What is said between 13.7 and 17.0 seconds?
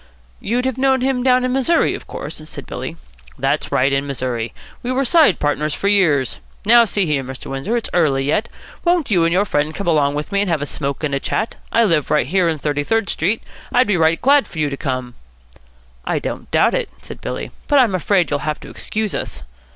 I'd be right glad for you to come." "I don't doubt it,"